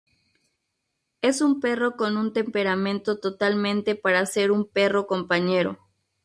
És 1.29 1.41
un 1.47 1.53
perro 1.65 1.91
con 1.99 2.17
un 2.21 2.31
temperamento 2.37 3.19
totalmente 3.19 3.93
para 3.93 4.25
ser 4.25 4.49
un 4.49 4.65
perro 4.67 5.05
compañero. 5.05 5.77